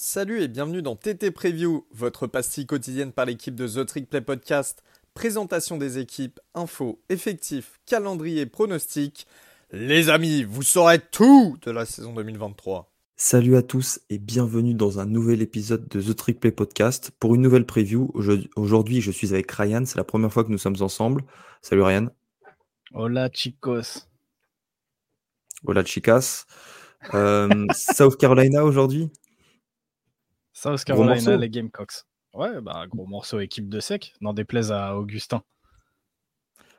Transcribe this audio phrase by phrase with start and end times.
[0.00, 4.20] Salut et bienvenue dans TT Preview, votre pastille quotidienne par l'équipe de The Trick Play
[4.20, 4.84] Podcast.
[5.12, 9.26] Présentation des équipes, infos, effectifs, calendrier, pronostics.
[9.72, 12.92] Les amis, vous saurez tout de la saison 2023.
[13.16, 17.10] Salut à tous et bienvenue dans un nouvel épisode de The Trick Play Podcast.
[17.18, 18.12] Pour une nouvelle preview,
[18.54, 21.24] aujourd'hui je suis avec Ryan, c'est la première fois que nous sommes ensemble.
[21.60, 22.06] Salut Ryan.
[22.94, 24.06] Hola chicos.
[25.64, 26.44] Hola chicas.
[27.14, 29.10] Euh, South Carolina aujourd'hui?
[30.60, 32.02] South Carolina, les Gamecocks.
[32.34, 35.44] Ouais, bah, gros morceau équipe de sec, n'en déplaise à Augustin.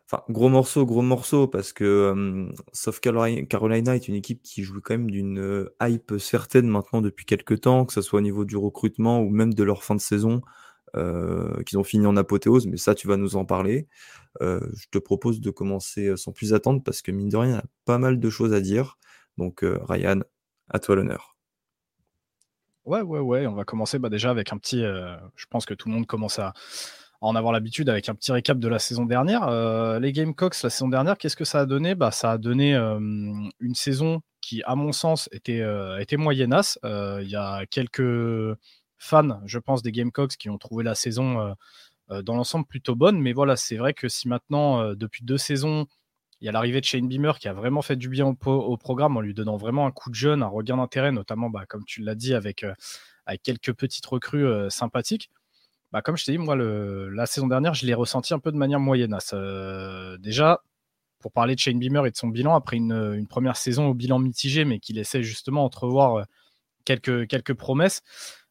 [0.05, 4.81] Enfin, gros morceau, gros morceau, parce que euh, South Carolina est une équipe qui joue
[4.83, 8.43] quand même d'une euh, hype certaine maintenant depuis quelques temps, que ce soit au niveau
[8.43, 10.41] du recrutement ou même de leur fin de saison,
[10.97, 13.87] euh, qu'ils ont fini en apothéose, mais ça, tu vas nous en parler.
[14.41, 17.59] je te propose de commencer sans plus attendre, parce que mine de rien, il y
[17.59, 18.97] a pas mal de choses à dire.
[19.37, 20.19] Donc, Ryan,
[20.67, 21.38] à toi l'honneur.
[22.89, 23.45] Ouais, ouais, ouais.
[23.45, 24.83] On va commencer bah, déjà avec un petit.
[24.83, 26.53] Euh, je pense que tout le monde commence à,
[27.21, 29.47] en avoir l'habitude avec un petit récap de la saison dernière.
[29.47, 31.93] Euh, les Gamecocks, la saison dernière, qu'est-ce que ça a donné?
[31.93, 32.97] Bah, Ça a donné euh,
[33.59, 35.63] une saison qui, à mon sens, était,
[35.99, 36.79] était moyennasse.
[36.83, 38.57] Il y a quelques
[38.97, 41.53] fans, je pense, des Gamecocks qui ont trouvé la saison
[42.09, 43.19] dans l'ensemble plutôt bonne.
[43.19, 45.85] Mais voilà, c'est vrai que si maintenant, depuis deux saisons,
[46.41, 49.17] il y a l'arrivée de Shane Beamer qui a vraiment fait du bien au, programme
[49.17, 52.01] en lui donnant vraiment un coup de jeune, un regain d'intérêt, notamment, bah, comme tu
[52.01, 52.73] l'as dit, avec, euh,
[53.43, 55.29] quelques petites recrues euh, sympathiques.
[55.91, 58.57] Bah, comme je t'ai dit, moi, la saison dernière, je l'ai ressenti un peu de
[58.57, 59.31] manière moyennasse.
[59.33, 60.61] Euh, déjà,
[61.19, 64.19] pour parler de Shane Beamer et de son bilan, après une, première saison au bilan
[64.19, 66.25] mitigé, mais qui laissait justement entrevoir
[66.85, 68.01] quelques, quelques promesses,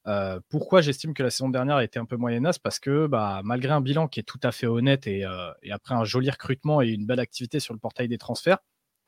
[0.09, 2.59] euh, pourquoi j'estime que la saison dernière a été un peu moyennasse?
[2.59, 5.95] Parce que bah, malgré un bilan qui est tout à fait honnête euh, et, après
[5.95, 8.59] un joli recrutement et une belle activité sur le portail des transferts,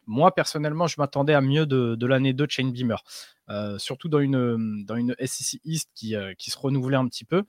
[0.06, 3.02] moi personnellement je m'attendais à mieux de, l'année 2 de Shane Beamer.
[3.48, 7.44] Euh, surtout dans une, dans une SEC East qui, qui se renouvelait un petit peu.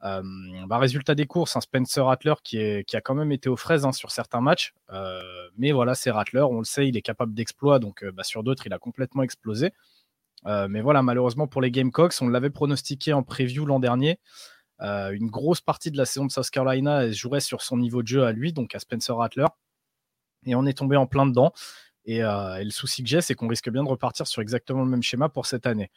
[0.00, 3.84] Bah, résultat des courses, un Spencer Rattler qui, qui a quand même été aux fraises
[3.84, 4.72] hein, sur certains matchs.
[5.58, 8.66] mais voilà, c'est Rattler, on le sait, il est capable d'exploit, donc bah, sur d'autres,
[8.66, 9.72] il a complètement explosé.
[10.46, 14.20] Euh, mais voilà, malheureusement pour les Gamecocks, on l'avait pronostiqué en preview l'an dernier.
[14.82, 18.08] Euh, une grosse partie de la saison de South Carolina jouerait sur son niveau de
[18.08, 19.46] jeu à lui, donc à Spencer Rattler.
[20.44, 21.52] Et on est tombé en plein dedans.
[22.04, 24.90] Et, euh, le souci que j'ai, c'est qu'on risque bien de repartir sur exactement le
[24.90, 25.90] même schéma pour cette année.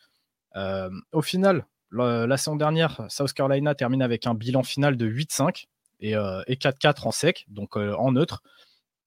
[1.11, 5.66] au final, la, saison dernière, South Carolina termine avec un bilan final de 8-5
[5.99, 8.41] et, 4-4 en sec, donc en neutre.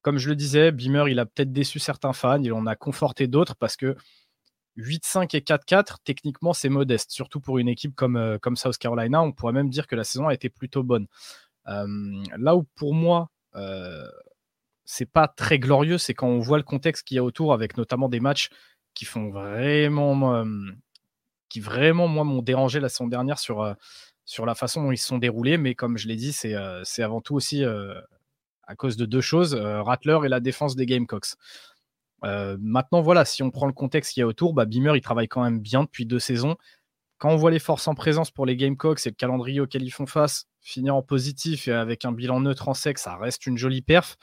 [0.02, 3.26] Comme je le disais, Beamer, il a peut-être déçu certains fans, il en a conforté
[3.26, 3.96] d'autres parce que
[4.76, 9.22] 8-5 et 4-4, techniquement, c'est modeste, surtout pour une équipe comme, euh, comme South Carolina.
[9.22, 11.06] On pourrait même dire que la saison a été plutôt bonne.
[11.68, 11.86] Euh,
[12.38, 14.08] là où pour moi, euh,
[14.84, 17.76] c'est pas très glorieux, c'est quand on voit le contexte qu'il y a autour, avec
[17.76, 18.48] notamment des matchs
[18.94, 20.44] qui font vraiment,
[21.48, 23.74] qui vraiment moi m'ont dérangé la saison dernière sur,
[24.26, 25.56] sur la façon dont ils se sont déroulés.
[25.56, 30.18] Mais comme je l'ai dit, c'est avant tout aussi à cause de deux choses Rattler
[30.24, 31.36] et la défense des Gamecocks.
[32.24, 35.00] Euh, maintenant, voilà, si on prend le contexte qu'il y a autour, bah, Beamer, il
[35.00, 36.56] travaille quand même bien depuis deux saisons.
[37.18, 39.90] Quand on voit les forces en présence pour les Gamecocks et le calendrier auquel ils
[39.90, 43.58] font face, finir en positif et avec un bilan neutre en sec, ça reste une
[43.58, 44.16] jolie perf.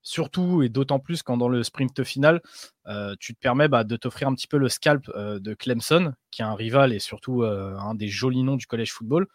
[0.00, 2.40] Surtout et d'autant plus quand dans le sprint final,
[2.86, 6.14] euh, tu te permets bah, de t'offrir un petit peu le scalp euh, de Clemson,
[6.30, 9.26] qui est un rival et surtout un des jolis noms du collège football,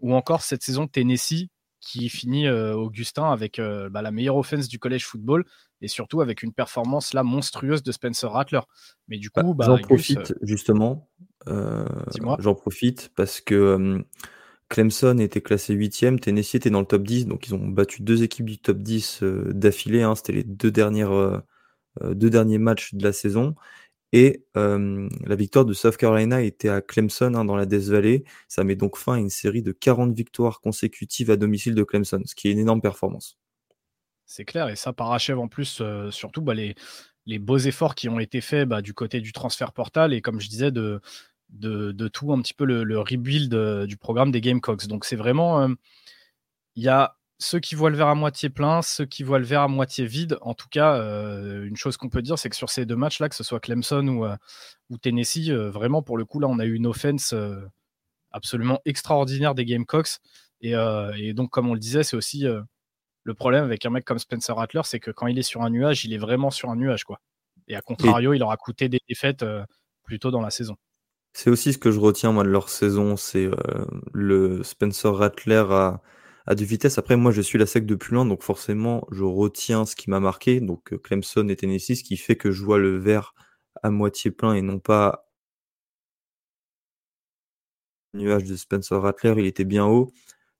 [0.00, 1.48] ou encore cette saison Tennessee,
[1.80, 5.44] qui finit Augustin avec bah, la meilleure offense du collège football
[5.84, 8.60] et surtout avec une performance là monstrueuse de Spencer Rattler.
[9.08, 11.08] Mais du bah, coup, bah, j'en profite euh, justement.
[11.46, 11.84] Euh,
[12.38, 14.02] j'en profite parce que
[14.70, 18.22] Clemson était classé 8e, Tennessee était dans le top 10, donc ils ont battu deux
[18.22, 20.02] équipes du top 10 euh, d'affilée.
[20.02, 21.42] Hein, C'était les deux, dernières,
[22.02, 23.54] deux derniers matchs de la saison.
[24.12, 28.22] Et la victoire de South Carolina était à Clemson hein, dans la Death Valley.
[28.48, 32.22] Ça met donc fin à une série de 40 victoires consécutives à domicile de Clemson,
[32.24, 33.38] ce qui est une énorme performance.
[34.26, 36.74] C'est clair, et ça parachève en plus surtout bah, les,
[37.26, 40.40] les, beaux efforts qui ont été faits bah, du côté du transfert portal et comme
[40.40, 41.00] je disais, de,
[41.50, 43.54] de, tout un petit peu le, rebuild
[43.86, 44.86] du programme des Gamecocks.
[44.86, 45.68] Donc c'est vraiment,
[46.74, 49.44] il y a ceux qui voient le verre à moitié plein, ceux qui voient le
[49.44, 50.38] verre à moitié vide.
[50.40, 53.36] En tout cas, une chose qu'on peut dire, c'est que sur ces deux matchs-là, que
[53.36, 54.26] ce soit Clemson ou,
[54.90, 57.34] ou Tennessee, vraiment pour le coup, là, on a eu une offense
[58.30, 60.18] absolument extraordinaire des Gamecocks.
[60.60, 60.74] Et,
[61.34, 62.46] donc, comme on le disait, c'est aussi
[63.24, 65.70] le problème avec un mec comme Spencer Rattler, c'est que quand il est sur un
[65.70, 67.20] nuage, il est vraiment sur un nuage, quoi.
[67.66, 69.64] Et à contrario, il aura coûté des défaites euh,
[70.04, 70.76] plus tôt dans la saison.
[71.32, 75.64] C'est aussi ce que je retiens moi de leur saison, c'est euh, le Spencer Rattler
[75.70, 76.02] à,
[76.46, 76.98] à de vitesse.
[76.98, 80.10] Après, moi, je suis la sec de plus loin, donc forcément, je retiens ce qui
[80.10, 83.34] m'a marqué, donc euh, Clemson et Tennessee, ce qui fait que je vois le verre
[83.82, 85.26] à moitié plein et non pas
[88.12, 90.12] nuage de Spencer Rattler, il était bien haut.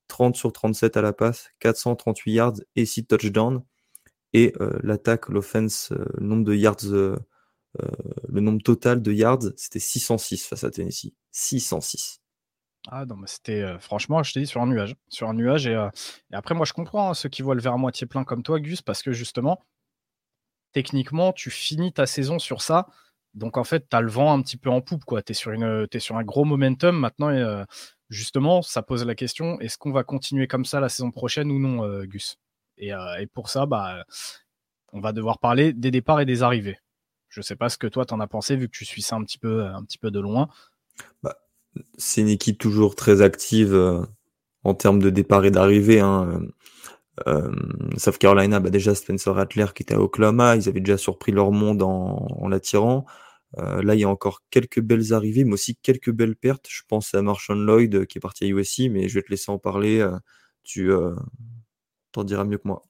[0.08, 3.62] 30 sur 37 à la passe, 438 yards et 6 touchdowns.
[4.32, 7.16] Et euh, l'attaque, l'offense, euh, le nombre de yards, euh,
[8.28, 11.14] le nombre total de yards, c'était 606 face à Tennessee.
[11.30, 12.20] 606.
[12.88, 14.66] Ah non, mais c'était franchement, je t'ai dit, sur un
[15.34, 15.66] nuage.
[15.66, 15.88] Et,
[16.32, 18.60] après, moi, je comprends hein, ceux qui voient le verre à moitié plein comme toi,
[18.60, 19.62] Gus, parce que justement,
[20.72, 22.88] techniquement, tu finis ta saison sur ça.
[23.32, 25.02] Donc en fait, tu as le vent un petit peu en poupe.
[25.24, 26.98] Tu es, sur un gros momentum.
[26.98, 27.30] Maintenant,
[28.14, 31.58] justement, ça pose la question est-ce qu'on va continuer comme ça la saison prochaine ou
[31.58, 32.38] non, euh, Gus?
[32.82, 34.04] Euh, et, pour ça, bah,
[34.92, 36.78] on va devoir parler des départs et des arrivées.
[37.28, 39.02] Je ne sais pas ce que toi, tu en as pensé, vu que tu suis
[39.02, 39.66] ça un petit peu,
[40.00, 40.48] peu de loin.
[41.22, 41.36] Bah,
[41.98, 44.02] c'est une équipe toujours très active euh,
[44.62, 46.00] en termes de départ et d'arrivée.
[46.00, 46.40] Hein.
[47.96, 51.52] South Carolina, bah déjà Spencer Rattler qui était à Oklahoma, ils avaient déjà surpris leur
[51.52, 53.06] monde en l'attirant.
[53.58, 56.66] Euh, là, il y a encore quelques belles arrivées, mais aussi quelques belles pertes.
[56.68, 59.30] Je pense à Marshall Lloyd euh, qui est parti à USC, mais je vais te
[59.30, 60.00] laisser en parler.
[60.00, 60.16] Euh,
[60.62, 60.90] tu
[62.12, 62.82] t'en diras mieux que moi.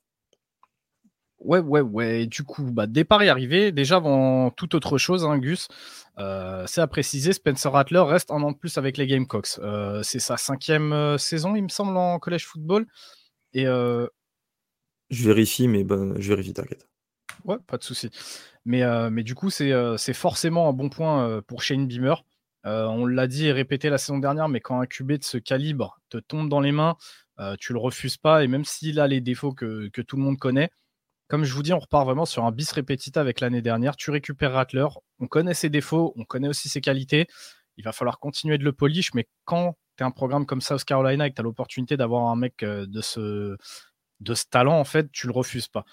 [1.38, 2.26] Ouais, ouais, ouais.
[2.26, 3.72] Du coup, bah, départ et arrivé.
[3.72, 5.68] Déjà, avant toute autre chose, hein, Gus,
[6.16, 9.58] c'est à préciser, Spencer Rattler reste un an de plus avec les Gamecocks.
[10.02, 12.86] c'est sa cinquième saison, il me semble, en collège football.
[13.54, 14.08] Et Je
[15.10, 16.86] vérifie, mais ben, je vérifie, t'inquiète.
[17.44, 18.10] Ouais, pas de souci.
[18.64, 22.24] Mais, euh, mais du coup, c'est euh, forcément un bon point euh, pour Shane Beamer.
[22.64, 26.00] on l'a dit et répété la saison dernière, mais quand un QB de ce calibre
[26.08, 26.96] te tombe dans les mains,
[27.60, 28.44] tu le refuses pas.
[28.44, 30.70] Et même s'il a les défauts que, tout le monde connaît,
[31.28, 33.96] comme je vous dis, on repart vraiment sur un bis répétita avec l'année dernière.
[33.96, 34.86] Tu récupères Rattler,
[35.18, 37.26] on connaît ses défauts, on connaît aussi ses qualités.
[37.76, 40.84] Il va falloir continuer de le polish, mais quand tu es un programme comme South
[40.84, 43.56] Carolina et que tu as l'opportunité d'avoir un mec de ce,
[44.20, 45.84] de ce talent, en fait, tu le refuses pas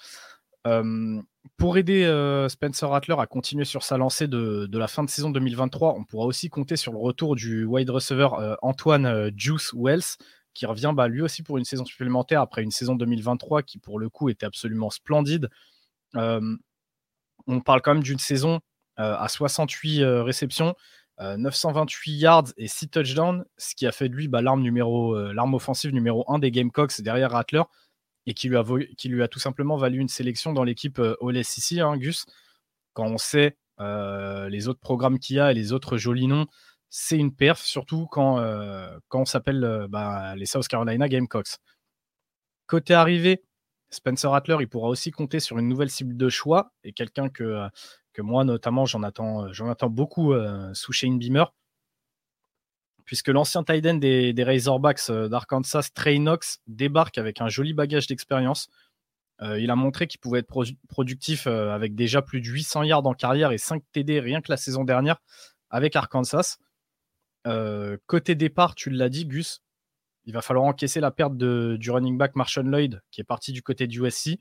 [1.56, 5.94] pour aider Spencer Rattler à continuer sur sa lancée de, la fin de saison 2023,
[5.96, 8.28] on pourra aussi compter sur le retour du wide receiver
[8.62, 10.16] Antoine Juice Wells,
[10.54, 13.98] qui revient bah, lui aussi pour une saison supplémentaire après une saison 2023 qui pour
[13.98, 15.48] le coup était absolument splendide.
[16.14, 18.60] on parle quand même d'une saison
[18.96, 20.74] à 68 réceptions,
[21.20, 24.62] 928 yards et 6 touchdowns, ce qui a fait de lui bah, l'arme
[25.32, 27.62] l'arme offensive numéro 1 des Gamecocks derrière Rattler
[28.26, 32.26] et qui lui, a, tout simplement valu une sélection dans l'équipe euh, All-SEC, hein, Gus.
[32.92, 36.46] Quand on sait euh, les autres programmes qu'il y a et les autres jolis noms,
[36.90, 41.56] c'est une perf, surtout quand, euh, on s'appelle bah, les South Carolina Gamecocks.
[42.66, 43.42] Côté arrivé,
[43.90, 47.66] Spencer Rattler, il pourra aussi compter sur une nouvelle cible de choix et quelqu'un que,
[48.12, 50.34] que moi, notamment, j'en attends, j'en attends beaucoup
[50.74, 51.52] sous Shane Beamer
[53.04, 58.68] puisque l'ancien tight des, Razorbacks euh, d'Arkansas, Trey Knox, débarque avec un joli bagage d'expérience.
[59.40, 60.52] Euh, il a montré qu'il pouvait être
[60.88, 64.50] productif euh, avec déjà plus de 800 yards en carrière et 5 TD rien que
[64.50, 65.16] la saison dernière
[65.70, 66.58] avec Arkansas.
[68.06, 69.62] côté départ, tu l'as dit, Gus,
[70.24, 73.62] il va falloir encaisser la perte du running back Marshall Lloyd qui est parti du
[73.62, 74.38] côté du USC.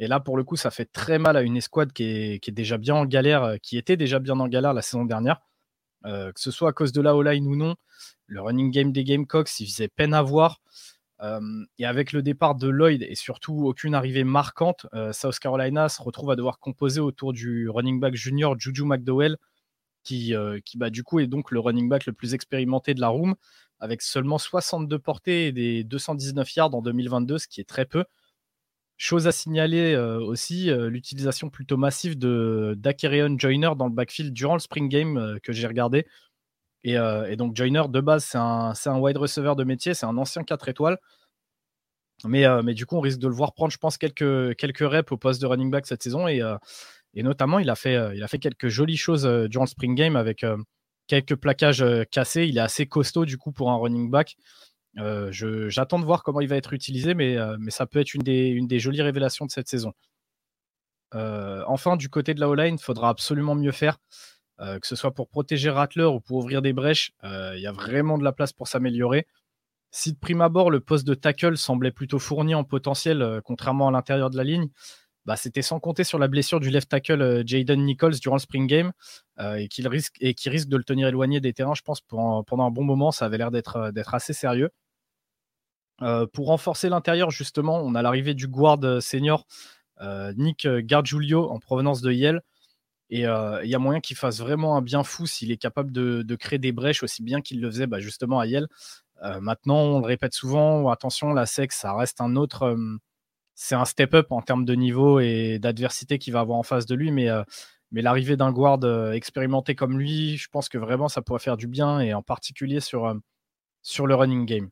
[0.00, 2.76] Et là, pour le coup, ça fait très mal à une escouade qui est déjà
[2.76, 5.40] bien en galère, qui était déjà bien en galère la saison dernière.
[6.04, 7.74] Euh, que ce soit à cause de la O-line ou non,
[8.26, 10.60] le running game des Gamecocks, il faisait peine à voir.
[11.20, 11.40] Euh,
[11.78, 16.00] et avec le départ de Lloyd et surtout aucune arrivée marquante, euh, South Carolina se
[16.00, 19.36] retrouve à devoir composer autour du running back junior Juju McDowell,
[20.04, 20.32] qui,
[20.76, 23.34] bah, du coup est donc le running back le plus expérimenté de la room,
[23.78, 28.04] avec seulement 62 portées et des 219 yards en 2022, ce qui est très peu.
[29.00, 34.32] Chose à signaler euh, aussi, euh, l'utilisation plutôt massive de d'Akerion Joyner dans le backfield
[34.32, 36.04] durant le spring game euh, que j'ai regardé.
[36.82, 36.96] Et,
[37.36, 40.68] donc Joyner, de base, c'est un, un, wide receiver de métier, c'est un ancien 4
[40.68, 40.98] étoiles.
[42.24, 45.12] Mais, mais, du coup, on risque de le voir prendre, je pense, quelques, quelques reps
[45.12, 46.26] au poste de running back cette saison.
[46.28, 46.40] Et,
[47.14, 50.16] et notamment, il a, fait, il a fait quelques jolies choses durant le spring game
[50.16, 50.46] avec
[51.08, 52.46] quelques plaquages cassés.
[52.46, 54.36] Il est assez costaud, du coup, pour un running back.
[54.96, 55.30] Euh,
[55.68, 58.46] j'attends de voir comment il va être utilisé, mais, euh, ça peut être une des,
[58.48, 59.92] une des, jolies révélations de cette saison.
[61.14, 63.98] Euh, enfin, du côté de la O-line, il faudra absolument mieux faire,
[64.58, 67.12] que ce soit pour protéger Rattler ou pour ouvrir des brèches.
[67.22, 69.26] Il y a vraiment de la place pour s'améliorer.
[69.90, 73.92] Si de prime abord, le poste de tackle semblait plutôt fourni en potentiel, contrairement à
[73.92, 74.68] l'intérieur de la ligne,
[75.28, 78.66] bah, c'était sans compter sur la blessure du left tackle Jaden Nichols durant le spring
[78.66, 78.92] game
[79.38, 82.70] et, qui risque, qui risque de le tenir éloigné des terrains, je pense, pendant, un
[82.70, 83.12] bon moment.
[83.12, 84.70] Ça avait l'air d'être assez sérieux.
[86.02, 89.46] Euh, pour renforcer l'intérieur, justement, on a l'arrivée du guard euh, senior
[90.00, 92.42] euh, Nick Gargiulio en provenance de Yale.
[93.10, 96.36] Et il y a moyen qu'il fasse vraiment un bien fou s'il est capable de,
[96.36, 98.68] créer des brèches aussi bien qu'il le faisait bah, justement à Yale.
[99.40, 102.76] maintenant, on le répète souvent, attention, la SEC, ça reste un autre.
[103.60, 106.94] C'est un step-up en termes de niveau et d'adversité qu'il va avoir en face de
[106.94, 107.26] lui, mais,
[107.90, 108.78] mais l'arrivée d'un guard
[109.12, 112.78] expérimenté comme lui, je pense que vraiment ça pourrait faire du bien, et en particulier
[112.78, 113.12] sur,
[113.82, 114.70] sur le running game.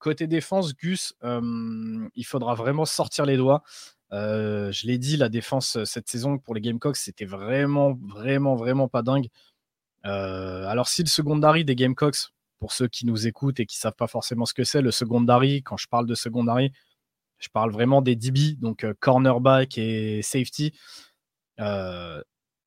[0.00, 3.62] Côté défense, Gus, il faudra vraiment sortir les doigts.
[4.10, 9.02] je l'ai dit, la défense cette saison pour les Gamecocks, c'était vraiment, vraiment, vraiment pas
[9.02, 9.28] dingue.
[10.02, 14.08] alors, si le secondary des Gamecocks, pour ceux qui nous écoutent et qui savent pas
[14.08, 16.72] forcément ce que c'est, le secondary, quand je parle de secondary,
[17.38, 20.72] je parle vraiment des DB, donc cornerback et safety.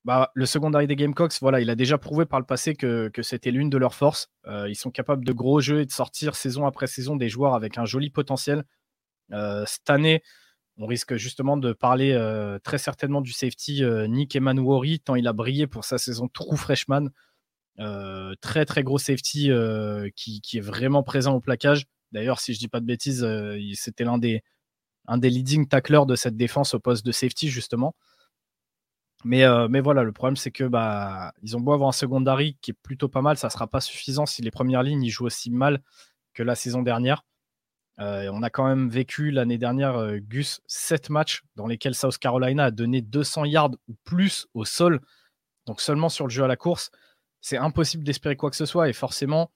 [0.04, 3.52] Bah, le secondary des Gamecocks, voilà, il a déjà prouvé par le passé que, c'était
[3.52, 4.30] l'une de leurs forces.
[4.48, 7.54] Euh, ils sont capables de gros jeux et de sortir saison après saison des joueurs
[7.54, 8.64] avec un joli potentiel.
[9.32, 10.24] Euh, cette année,
[10.78, 15.34] on risque justement de parler euh, très certainement du safety Nick Emanuori, tant il a
[15.34, 17.10] brillé pour sa saison true freshman.
[18.42, 19.52] très très gros safety
[20.16, 21.86] qui, est vraiment présent au plaquage.
[22.12, 23.26] D'ailleurs, si je dis pas de bêtises,
[23.76, 24.42] c'était l'un des,
[25.08, 27.96] un des leading tacklers de cette défense au poste de safety, justement.
[29.24, 32.72] Mais, euh, voilà, le problème, c'est que bah, ils ont beau avoir un secondary qui
[32.72, 35.52] est plutôt pas mal, ça ne sera pas suffisant si les premières lignes jouent aussi
[35.52, 35.82] mal
[36.34, 37.24] que la saison dernière.
[38.00, 42.18] Euh, on a quand même vécu l'année dernière, euh, Gus, 7 matchs dans lesquels South
[42.18, 45.02] Carolina a donné 200 yards ou plus au sol,
[45.68, 46.90] donc seulement sur le jeu à la course.
[47.42, 49.52] C'est impossible d'espérer quoi que ce soit, et forcément,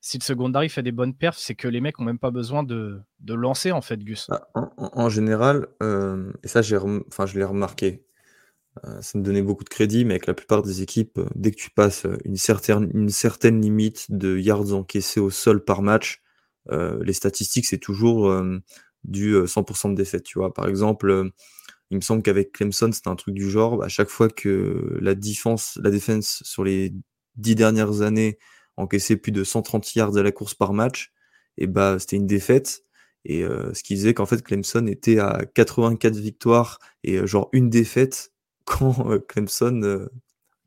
[0.00, 2.62] si le secondary fait des bonnes perfs, c'est que les mecs n'ont même pas besoin
[2.62, 4.28] de, de, lancer, en fait, Gus.
[4.28, 5.66] Bah, en, général,
[6.42, 8.04] et ça, j'ai enfin, je l'ai remarqué,
[8.84, 11.50] euh, ça me donnait beaucoup de crédit, mais avec la plupart des équipes, euh, dès
[11.50, 15.82] que tu passes euh, une certaine, une certaine limite de yards encaissés au sol par
[15.82, 16.22] match,
[16.70, 18.30] les statistiques, c'est toujours
[19.02, 20.22] du 100% de défaite.
[20.22, 20.52] Tu vois.
[20.52, 21.30] Par exemple,
[21.88, 25.14] il me semble qu'avec Clemson, c'était un truc du genre, à chaque fois que la
[25.14, 26.92] défense, la défense sur les
[27.36, 28.36] dix dernières années
[28.78, 31.12] encaissait plus de 130 yards à la course par match,
[31.56, 32.84] et bah, c'était une défaite.
[33.24, 38.32] Et ce qui faisait qu'en fait, Clemson était à 84 victoires et genre une défaite
[38.68, 40.08] quand euh, Clemson euh,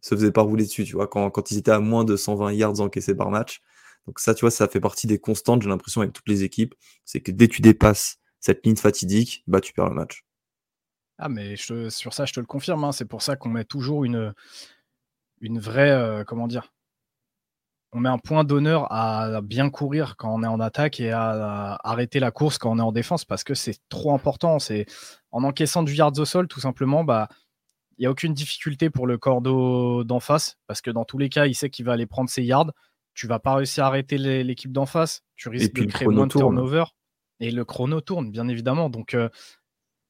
[0.02, 2.54] se faisait pas rouler dessus, tu vois, quand, quand ils étaient à moins de 120
[2.54, 3.62] yards encaissés par match.
[4.08, 6.74] Donc ça, tu vois, ça fait partie des constantes, j'ai l'impression, avec toutes les équipes.
[7.06, 10.26] C'est que dès que tu dépasses cette ligne fatidique, bah, tu perds le match.
[11.20, 12.84] Ah, mais sur ça, je te le confirme.
[12.84, 12.92] Hein.
[12.92, 14.34] C'est pour ça qu'on met toujours une,
[15.40, 15.92] une vraie.
[15.92, 16.74] Euh, comment dire
[17.94, 21.78] On met un point d'honneur à bien courir quand on est en attaque et à,
[21.84, 24.60] arrêter la course quand on est en défense parce que c'est trop important.
[24.60, 24.86] C'est
[25.32, 27.28] En encaissant du yards au sol, tout simplement, bah,
[27.98, 31.30] il n'y a aucune difficulté pour le cordeau d'en face, parce que dans tous les
[31.30, 32.72] cas, il sait qu'il va aller prendre ses yards.
[33.14, 35.22] Tu vas pas réussir à arrêter l'équipe d'en face.
[35.36, 36.86] Tu risques de créer moins de turnover.
[37.42, 38.90] Et le chrono tourne, bien évidemment.
[38.90, 39.30] Donc, euh,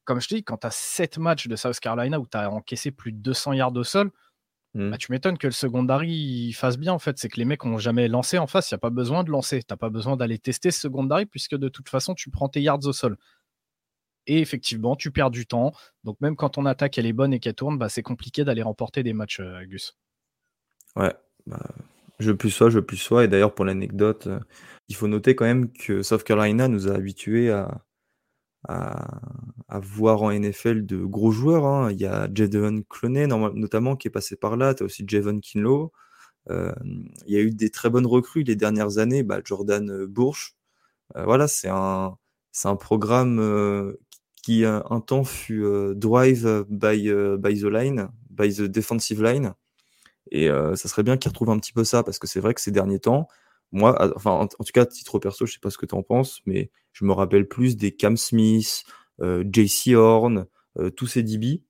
[0.04, 2.50] comme je te dis, quand tu as 7 matchs de South Carolina où tu as
[2.50, 4.10] encaissé plus de 200 yards au sol,
[4.74, 6.92] bah, tu m'étonnes que le secondary fasse bien.
[6.92, 8.70] En fait, c'est que les mecs n'ont jamais lancé en face.
[8.70, 9.60] Il n'y a pas besoin de lancer.
[9.60, 12.62] Tu n'as pas besoin d'aller tester ce secondary puisque de toute façon, tu prends tes
[12.62, 13.18] yards au sol.
[14.26, 15.72] Et effectivement, tu perds du temps.
[16.04, 18.62] Donc même quand ton attaque elle est bonne et qu'elle tourne, bah, c'est compliqué d'aller
[18.62, 19.98] remporter des matchs, euh, Gus.
[20.96, 21.12] Ouais,
[21.46, 21.60] bah,
[22.18, 23.24] je plus sois, je plus sois.
[23.24, 24.40] Et d'ailleurs, pour l'anecdote, euh,
[24.88, 27.84] il faut noter quand même que South Carolina nous a habitués à,
[28.68, 29.20] à,
[29.80, 31.66] voir en NFL de gros joueurs.
[31.66, 31.90] Hein.
[31.92, 34.74] Il y a Jadon Clooney notamment qui est passé par là.
[34.74, 35.92] Tu as aussi Javon Kinlow.
[36.50, 36.72] Euh,
[37.26, 39.22] il y a eu des très bonnes recrues les dernières années.
[39.22, 40.56] Bah, Jordan Bourche.
[41.14, 42.16] voilà, c'est un,
[42.52, 43.40] c'est un programme
[44.42, 49.54] qui un temps fut euh, drive by, euh, by the line, by the defensive line.
[50.30, 52.54] Et euh, ça serait bien qu'ils retrouvent un petit peu ça, parce que c'est vrai
[52.54, 53.28] que ces derniers temps,
[53.72, 56.40] moi, enfin, en, tout cas, titre perso, je sais pas ce que tu en penses,
[56.46, 58.84] mais je me rappelle plus des Cam Smith,
[59.20, 60.46] JC Horn,
[60.96, 61.62] tous ces DB.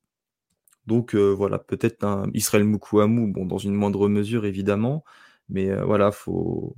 [0.86, 5.04] Donc voilà, peut-être un Israël Mukouamou, bon, dans une moindre mesure évidemment,
[5.48, 6.76] mais voilà, faut,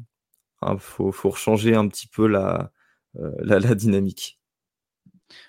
[0.60, 2.70] hein, faut, faut changer un petit peu la,
[3.14, 4.38] la, dynamique.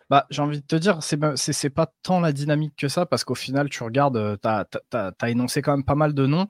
[0.09, 3.23] Bah, j'ai envie de te dire, c'est c'est pas tant la dynamique que ça, parce
[3.23, 6.47] qu'au final, tu regardes, euh, tu as, énoncé quand même pas mal de noms,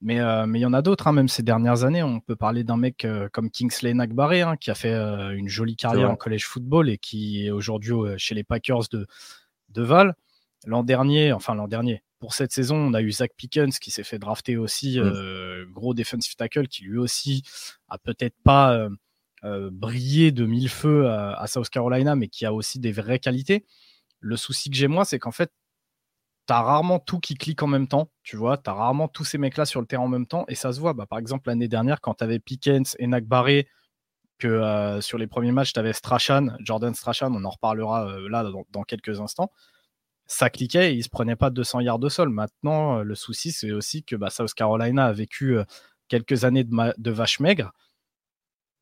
[0.00, 2.02] mais euh, mais il y en a d'autres, hein, même ces dernières années.
[2.02, 5.76] On peut parler d'un mec euh, comme Kingsley Nagbaré, hein, qui a fait une jolie
[5.76, 9.06] carrière en collège football et qui est aujourd'hui chez les Packers de,
[9.70, 10.14] de Val.
[10.66, 14.04] L'an dernier, enfin l'an dernier, pour cette saison, on a eu Zach Pickens qui s'est
[14.04, 15.72] fait drafter aussi, mmh.
[15.72, 17.44] gros defensive tackle, qui lui aussi
[17.88, 18.88] a peut-être pas
[19.44, 23.64] euh, briller de mille feux à, South Carolina, mais qui a aussi des vraies qualités.
[24.18, 25.52] Le souci que j'ai moi, c'est qu'en fait,
[26.48, 29.24] tu as rarement tout qui clique en même temps, tu vois, tu as rarement tous
[29.24, 30.94] ces mecs-là sur le terrain en même temps, et ça se voit.
[30.94, 33.68] Bah, par exemple, l'année dernière, quand tu avais Pickens et Nakbaré,
[34.38, 38.28] que euh, sur les premiers matchs, tu avais Strachan, Jordan Strachan, on en reparlera euh,
[38.28, 39.50] là dans, quelques instants,
[40.26, 42.30] ça cliquait et il se prenait pas 200 yards de sol.
[42.30, 45.58] Maintenant, le souci, c'est aussi que bah, South Carolina a vécu
[46.08, 47.72] quelques années de, de vache maigre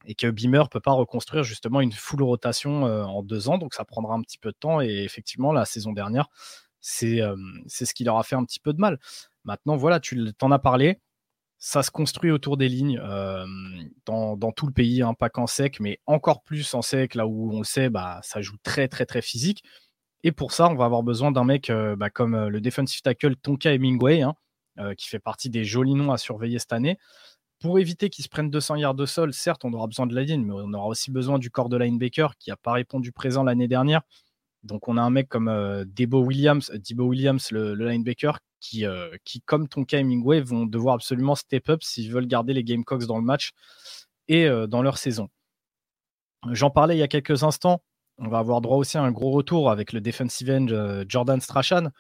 [0.07, 3.75] et que Beamer peut pas reconstruire justement une full rotation euh, en deux ans, donc
[3.75, 4.81] ça prendra un petit peu de temps.
[4.81, 6.29] Et effectivement, la saison dernière,
[6.87, 9.01] c'est euh, c'est ce qui leur a fait un petit peu de mal.
[9.45, 11.01] Maintenant, voilà, tu t'en as parlé.
[11.59, 13.01] ça se construit autour des lignes
[14.07, 17.53] dans, tout le pays, hein, pas qu'en sec, mais encore plus en sec, là où
[17.53, 19.65] on sait, bah, ça joue très très très physique.
[20.23, 23.73] Et pour ça, on va avoir besoin d'un mec bah, comme le defensive tackle Tonka
[23.75, 24.35] Hemingway, hein,
[24.97, 26.99] qui fait partie des jolis noms à surveiller cette année.
[27.61, 30.23] Pour éviter qu'ils se prennent 200 yards de sol, certes, on aura besoin de la
[30.23, 33.43] ligne, mais on aura aussi besoin du corps de linebacker qui n'a pas répondu présent
[33.45, 34.03] l'année dernière.
[34.67, 35.47] Donc on a un mec comme
[35.87, 38.39] Debo Williams, Debo Williams, le linebacker,
[38.83, 43.07] euh, qui, comme Tonka Hemingway, vont devoir absolument step up s'ils veulent garder les Gamecocks
[43.07, 43.53] dans le match
[44.29, 45.29] et euh, dans leur saison.
[46.51, 47.83] J'en parlais il y a quelques instants.
[48.19, 51.41] On va avoir droit aussi à un gros retour avec le defensive end euh, Jordan
[51.41, 51.91] Strachan,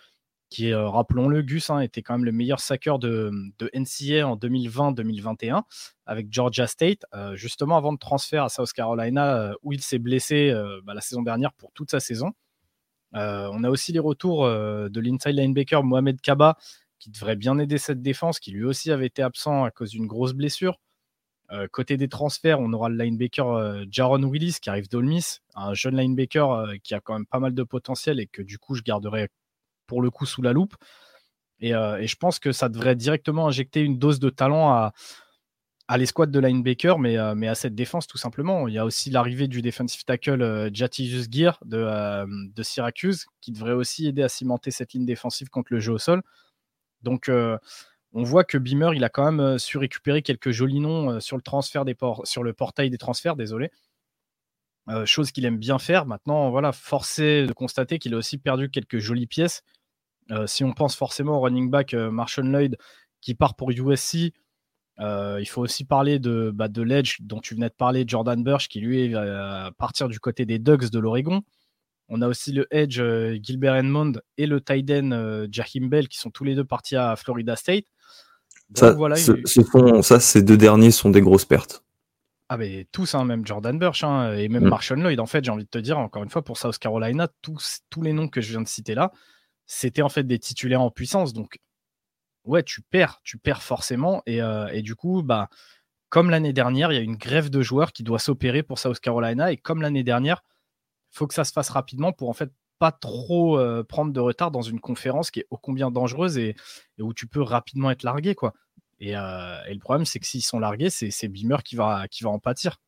[0.48, 3.32] qui, rappelons-le, Gus hein, était quand même le meilleur sacker de,
[3.74, 5.62] NCA en 2020-2021
[6.06, 7.04] avec Georgia State,
[7.34, 10.54] justement avant de transfert à South Carolina, où il s'est blessé
[10.84, 12.32] bah, la saison dernière pour toute sa saison.
[13.14, 16.56] Euh, on a aussi les retours euh, de l'inside linebacker Mohamed Kaba,
[16.98, 20.06] qui devrait bien aider cette défense, qui lui aussi avait été absent à cause d'une
[20.06, 20.80] grosse blessure.
[21.52, 25.96] Euh, côté des transferts, on aura le linebacker Jaron Willis qui arrive d'Olmis, un jeune
[25.96, 29.28] linebacker qui a quand même pas mal de potentiel et que du coup je garderai
[29.86, 30.74] pour le coup sous la loupe.
[31.60, 34.92] et je pense que ça devrait directement injecter une dose de talent à,
[35.88, 38.66] à l'escouade de linebacker, mais, euh, mais à cette défense tout simplement.
[38.68, 43.26] Il y a aussi l'arrivée du defensive tackle euh, Jatius Gear de, euh, de, Syracuse
[43.40, 46.22] qui devrait aussi aider à cimenter cette ligne défensive contre le jeu au sol.
[47.02, 51.36] Donc on voit que Beamer il a quand même su récupérer quelques jolis noms sur
[51.36, 53.70] le portail des transferts, désolé.
[55.04, 56.06] chose qu'il aime bien faire.
[56.06, 59.62] Maintenant, voilà, forcé de constater qu'il a aussi perdu quelques jolies pièces.
[60.46, 62.76] si on pense forcément au running back Marshall Lloyd
[63.20, 64.32] qui part pour USC,
[65.00, 68.42] euh, il faut aussi parler de, bah, de l'Edge dont tu venais de parler, Jordan
[68.42, 71.42] Burch, qui lui est à partir du côté des Ducks de l'Oregon.
[72.08, 76.18] On a aussi le Edge euh, Gilbert Edmond et le Tyden euh, Jahim Bell qui
[76.18, 77.86] sont tous les deux partis à Florida State.
[78.74, 81.82] ça, voilà, ça, ces deux derniers sont des grosses pertes.
[82.48, 84.68] Ah, mais tous, hein, même Jordan Burch hein, et même mm.
[84.68, 85.18] Marshall Lloyd.
[85.18, 88.02] En fait, j'ai envie de te dire, encore une fois, pour South Carolina, tous, tous
[88.02, 89.10] les noms que je viens de citer là,
[89.66, 91.32] c'était en fait des titulaires en puissance.
[91.32, 91.58] Donc,
[92.46, 94.22] ouais, tu perds, tu perds forcément.
[94.28, 95.48] Euh, et, du coup, bah,
[96.08, 99.00] comme l'année dernière, il y a une grève de joueurs qui doit s'opérer pour South
[99.00, 99.52] Carolina.
[99.52, 100.42] Et comme l'année dernière,
[101.12, 104.20] il faut que ça se fasse rapidement pour en fait pas trop euh, prendre de
[104.20, 106.54] retard dans une conférence qui est ô combien dangereuse et,
[106.98, 108.34] où tu peux rapidement être largué.
[108.34, 108.54] quoi.
[109.00, 112.30] Et, euh, le problème, c'est que s'ils sont largués, c'est Beamer qui va, qui va
[112.30, 112.78] en pâtir.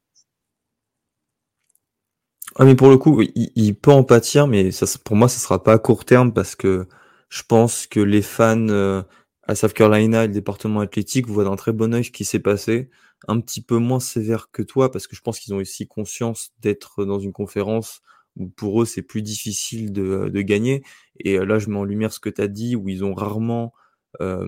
[2.57, 5.63] Ah, mais pour le coup, il, peut en pâtir, mais ça, pour moi, ça sera
[5.63, 6.89] pas à court terme parce que
[7.29, 9.05] je pense que les fans
[9.49, 12.91] à South Carolina le département athlétique voit d'un très bon œil ce qui s'est passé.
[13.27, 16.53] Un petit peu moins sévère que toi, parce que je pense qu'ils ont aussi conscience
[16.61, 18.03] d'être dans une conférence
[18.37, 20.85] où pour eux c'est plus difficile de, de, gagner.
[21.19, 23.15] Et euh, là, je mets en lumière ce que tu as dit, où ils ont
[23.15, 23.73] rarement
[24.21, 24.47] euh,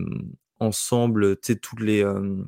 [0.60, 2.44] ensemble toutes les, euh, euh,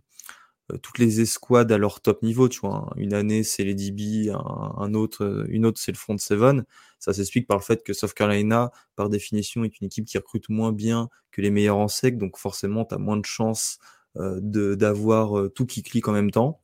[0.79, 2.89] toutes les escouades à leur top niveau, tu vois.
[2.89, 2.95] Hein.
[2.97, 6.65] Une année, c'est les DB, un, autre, euh, une autre, c'est le front seven.
[6.99, 10.49] Ça s'explique par le fait que South Carolina, par définition, est une équipe qui recrute
[10.49, 13.79] moins bien que les meilleurs en sec, donc forcément, tu as moins de chances
[14.17, 14.39] euh,
[14.77, 16.61] d'avoir tout qui clique en même temps.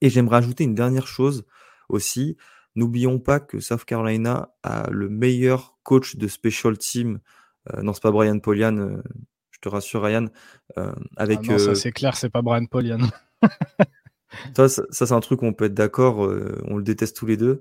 [0.00, 1.44] Et j'aimerais ajouter une dernière chose
[1.88, 2.36] aussi.
[2.74, 7.20] N'oublions pas que South Carolina a le meilleur coach de special team.
[7.82, 9.00] non, c'est pas Brian Polian,
[9.58, 10.26] je te rassure, Ryan.
[10.76, 13.00] Euh, avec, ah non, ça euh, c'est clair, c'est pas Brian Polian.
[14.56, 17.26] ça, ça, c'est un truc où on peut être d'accord, euh, on le déteste tous
[17.26, 17.60] les deux.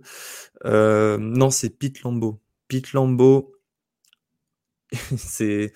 [0.63, 2.39] non, c'est Pete Lambeau.
[2.67, 3.55] Pete Lambeau,
[5.17, 5.73] c'est.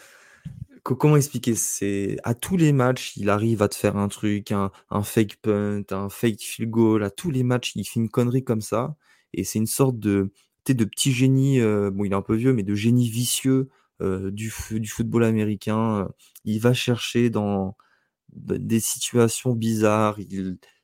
[0.84, 1.54] Comment expliquer?
[1.54, 5.38] C'est à tous les matchs, il arrive à te faire un truc, un, un fake
[5.38, 7.04] punt, un fake field goal.
[7.04, 8.96] À tous les matchs, il fait une connerie comme ça.
[9.34, 10.32] Et c'est une sorte de,
[10.68, 11.60] de petit génie.
[11.62, 13.70] bon, il est un peu vieux, mais de génie vicieux
[14.02, 16.10] du, du, football américain.
[16.46, 17.76] Il va chercher dans
[18.34, 20.18] des situations bizarres.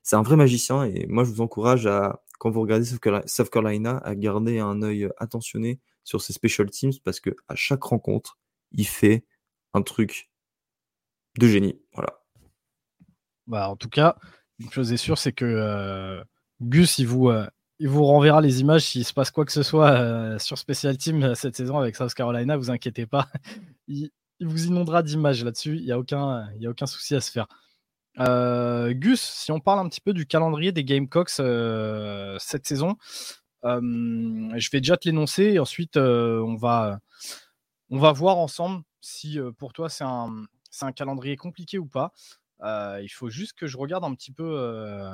[0.03, 3.97] c'est un vrai magicien et moi je vous encourage à, quand vous regardez South Carolina,
[4.03, 8.37] à garder un œil attentionné sur ses special teams parce que à chaque rencontre,
[8.71, 9.25] il fait
[9.73, 10.29] un truc
[11.37, 11.79] de génie.
[11.93, 12.21] Voilà.
[13.47, 14.17] Bah, en tout cas,
[14.59, 16.23] une chose est sûre, c'est que euh,
[16.61, 17.47] Gus, il vous, euh,
[17.79, 20.97] il vous renverra les images s'il se passe quoi que ce soit euh, sur Special
[20.97, 23.27] Team euh, cette saison avec South Carolina, vous inquiétez pas.
[23.87, 24.09] il,
[24.41, 27.47] vous inondera d'images là-dessus, il n'y a, aucun, a aucun souci à se faire.
[28.19, 32.97] Euh, Gus, si on parle un petit peu du calendrier des Gamecocks cette saison,
[33.63, 36.99] je vais déjà te l'énoncer et ensuite on, va,
[37.89, 40.45] on va voir ensemble si pour toi c'est un,
[40.81, 42.11] un, calendrier compliqué ou pas.
[42.63, 45.11] il faut juste que je regarde un petit peu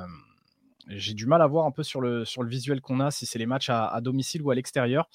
[0.88, 3.26] j'ai du mal à voir un peu sur le, sur le visuel qu'on a, si
[3.26, 5.08] c'est les matchs à, domicile ou à l'extérieur.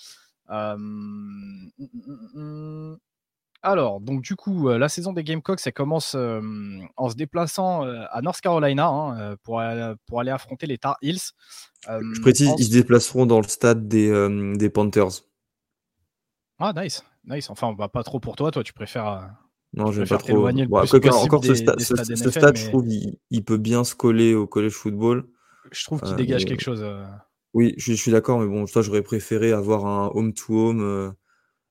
[3.62, 8.41] Alors, donc du coup, la saison des Gamecocks, elle commence en se déplaçant à North
[8.41, 9.62] Carolina hein, pour,
[10.08, 11.34] pour, aller affronter les Tar Heels.
[11.88, 15.21] Je précise, ils se déplaceront dans le stade des, des Panthers.
[16.60, 17.49] Ah, nice, nice.
[17.49, 18.51] Enfin, va pas trop pour toi.
[18.51, 19.34] Toi, tu préfères.
[19.73, 20.47] Non, je vais pas trop.
[20.47, 25.25] encore ce, stade, je trouve, il, peut bien se coller au college football.
[25.71, 26.86] Je trouve qu'il dégage quelque chose.
[27.53, 31.12] Oui, je, suis d'accord, mais bon, toi, j'aurais préféré avoir un home-to-home euh,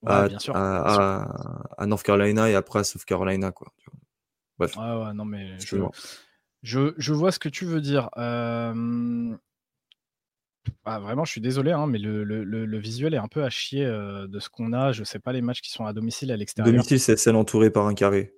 [0.04, 3.72] à, North Carolina et après à South Carolina, quoi.
[4.58, 4.76] Bref.
[4.76, 5.56] Ouais, ouais, non, mais
[6.62, 8.10] je, je, vois ce que tu veux dire.
[8.18, 9.36] Euh...
[10.84, 13.50] Ah, vraiment, je suis désolé, hein, mais le, le, le, visuel est un peu à
[13.50, 14.92] chier euh, de ce qu'on a.
[14.92, 16.72] Je sais pas les matchs qui sont à domicile et à l'extérieur.
[16.72, 18.34] Domicile, c'est celle entourée par un carré.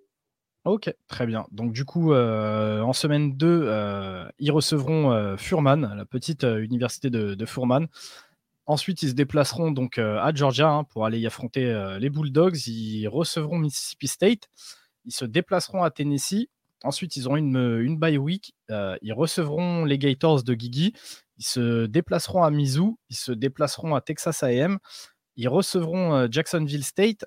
[0.67, 1.47] Ok, très bien.
[1.53, 7.09] Donc du coup, euh, en semaine 2, euh, ils recevront euh, Furman, la petite université
[7.09, 7.89] de, Furman.
[8.67, 12.69] Ensuite, ils se déplaceront donc à Georgia hein, pour aller y affronter les Bulldogs.
[12.69, 14.49] Ils recevront Mississippi State.
[15.07, 16.49] Ils se déplaceront à Tennessee.
[16.85, 18.55] Ensuite, ils auront une, une bye week.
[18.69, 20.93] ils recevront les Gators de Gigi.
[21.39, 22.99] Ils se déplaceront à Mizzou.
[23.09, 24.79] Ils se déplaceront à Texas A&M.
[25.37, 27.25] Ils recevront Jacksonville State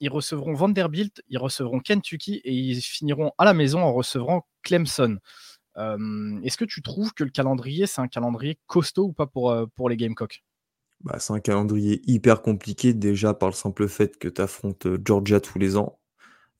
[0.00, 5.18] ils recevront Vanderbilt, ils recevront Kentucky et ils finiront à la maison en recevant Clemson.
[5.76, 9.50] Euh, est-ce que tu trouves que le calendrier, c'est un calendrier costaud ou pas pour,
[9.50, 10.42] euh, les Gamecocks?
[11.00, 14.98] Bah, C'est un calendrier hyper compliqué déjà par le simple fait que tu affrontes euh,
[15.04, 15.98] Georgia tous les ans,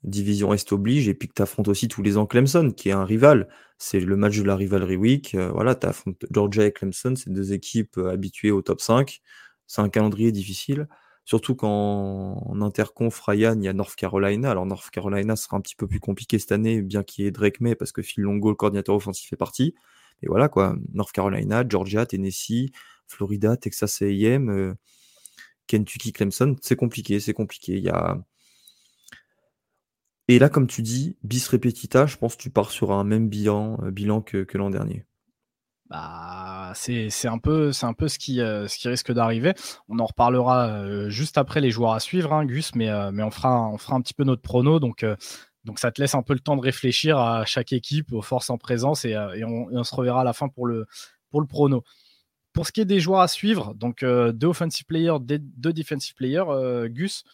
[0.05, 2.93] Division Est oblige, et puis que tu affrontes aussi tous les ans Clemson, qui est
[2.93, 3.49] un rival.
[3.79, 5.35] C'est le match de la Rivalry Week.
[5.35, 9.21] voilà, tu affrontes Georgia et Clemson, c'est deux équipes habituées au top 5.
[9.67, 10.89] C'est un calendrier difficile.
[11.25, 14.51] Surtout qu'en interconf, Ryan, il y a North Carolina.
[14.51, 17.31] Alors North Carolina sera un petit peu plus compliqué cette année, bien qu'il y ait
[17.31, 19.75] Drake May, parce que Phil Longo, le coordinateur offensif, fait partie.
[20.23, 22.71] Et voilà quoi, North Carolina, Georgia, Tennessee,
[23.07, 24.75] Florida, Texas A&M, euh,
[25.67, 27.77] Kentucky, Clemson, c'est compliqué, c'est compliqué.
[27.77, 28.19] Il y a...
[30.29, 33.29] Et là, comme tu dis, bis repetita, je pense que tu pars sur un même
[33.29, 35.05] bilan, euh, bilan que l'an dernier.
[35.91, 39.55] Bah, c'est un peu, c'est un peu ce qui, euh, risque d'arriver.
[39.89, 43.31] On en reparlera euh, juste après les joueurs à suivre, hein, Gus, mais, euh, on,
[43.33, 44.79] fera, un petit peu notre prono.
[44.79, 45.05] Donc,
[45.77, 48.59] ça te laisse un peu le temps de réfléchir à chaque équipe, aux forces en
[48.59, 50.87] présence, et, on, se reverra à la fin pour le,
[51.31, 51.83] pour prono.
[52.53, 56.89] Pour ce qui est des joueurs à suivre, donc deux offensive players, deux defensive players,
[56.89, 57.25] Gus,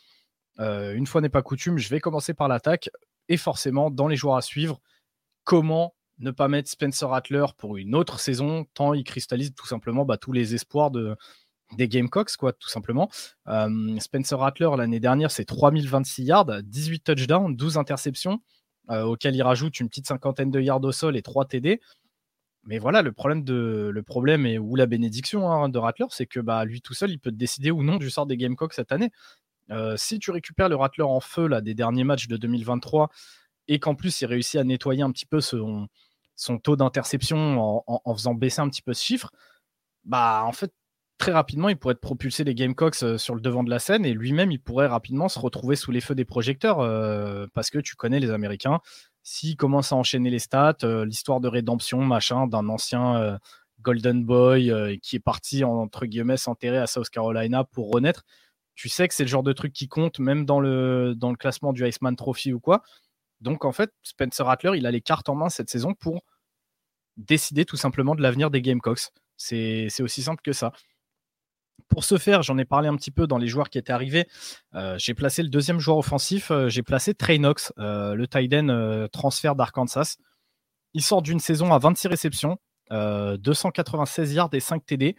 [0.58, 2.88] une fois n'est pas coutume, je vais commencer par l'attaque.
[3.28, 4.80] Et forcément, dans les joueurs à suivre,
[5.44, 10.04] comment ne pas mettre Spencer Rattler pour une autre saison, tant il cristallise tout simplement
[10.04, 11.16] bah, tous les espoirs de,
[11.74, 13.10] des Gamecocks, quoi, tout simplement.
[13.48, 18.40] Euh, Spencer Rattler, l'année dernière, c'est 3026 yards, 18 touchdowns, 12 interceptions,
[18.90, 21.80] euh, auxquelles il rajoute une petite cinquantaine de yards au sol et 3 TD.
[22.64, 26.26] Mais voilà, le problème, de, le problème et, ou la bénédiction hein, de Rattler, c'est
[26.26, 28.90] que bah, lui tout seul, il peut décider ou non du sort des Gamecocks cette
[28.90, 29.10] année.
[29.70, 33.10] Euh, si tu récupères le Rattler en feu là, des derniers matchs de 2023
[33.68, 35.88] et qu'en plus il réussit à nettoyer un petit peu son,
[36.36, 39.32] son taux d'interception en, faisant baisser un petit peu ce chiffre,
[40.04, 40.72] bah en fait
[41.18, 44.12] très rapidement il pourrait propulser les Gamecocks euh, sur le devant de la scène et
[44.12, 47.96] lui-même il pourrait rapidement se retrouver sous les feux des projecteurs euh, parce que tu
[47.96, 48.80] connais les Américains.
[49.22, 53.38] S'il commence à enchaîner les stats, euh, l'histoire de rédemption machin d'un ancien
[53.80, 58.24] Golden Boy qui est parti entre guillemets s'enterrer à South Carolina pour renaître,
[58.74, 61.36] tu sais que c'est le genre de truc qui compte même dans le, dans le
[61.36, 62.82] classement du Iceman Trophy ou quoi.
[63.40, 66.22] Donc en fait, Spencer Rattler, il a les cartes en main cette saison pour
[67.16, 69.10] décider tout simplement de l'avenir des Gamecocks.
[69.36, 70.72] C'est aussi simple que ça.
[71.88, 74.26] Pour ce faire, j'en ai parlé un petit peu dans les joueurs qui étaient arrivés.
[74.74, 78.52] Euh, j'ai placé le deuxième joueur offensif, euh, j'ai placé Trey Knox, euh, le tight
[78.54, 80.16] end transfert d'Arkansas.
[80.94, 82.58] Il sort d'une saison à 26 réceptions,
[82.90, 85.16] 296 yards et 5 TD.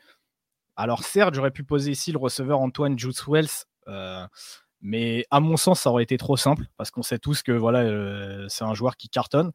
[0.76, 3.66] Alors certes, j'aurais pu poser ici le receveur Antoine Juice Wells,
[4.82, 7.80] mais à mon sens, ça aurait été trop simple parce qu'on sait tous que voilà,
[7.80, 9.52] euh, c'est un joueur qui cartonne.